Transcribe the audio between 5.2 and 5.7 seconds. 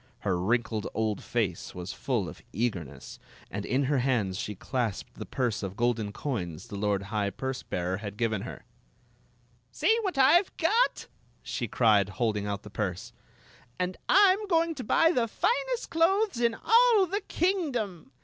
purse